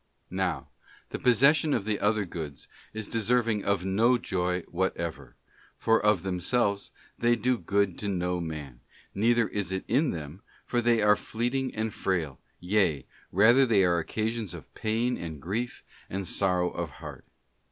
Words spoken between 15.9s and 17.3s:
and sorrow of heart.